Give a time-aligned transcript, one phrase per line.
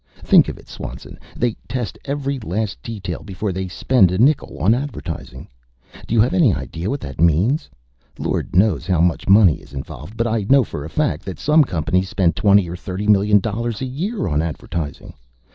[0.23, 1.19] "Think of it, Swanson!
[1.37, 5.47] They test every last detail before they spend a nickel on advertising!
[6.07, 7.69] Do you have any idea what that means?
[8.17, 11.63] Lord knows how much money is involved, but I know for a fact that some
[11.63, 15.13] companies spend twenty or thirty million dollars a year on advertising.